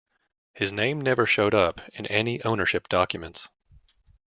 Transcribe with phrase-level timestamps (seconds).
[0.55, 3.49] His name never showed up in any ownership documents.